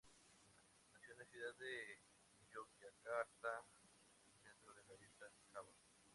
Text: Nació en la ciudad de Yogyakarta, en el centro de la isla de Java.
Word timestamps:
Nació 0.97 1.11
en 1.11 1.17
la 1.19 1.25
ciudad 1.25 1.53
de 1.59 1.99
Yogyakarta, 2.51 3.67
en 3.83 4.31
el 4.31 4.41
centro 4.41 4.73
de 4.73 4.81
la 4.87 4.95
isla 4.95 5.27
de 5.29 5.41
Java. 5.53 5.69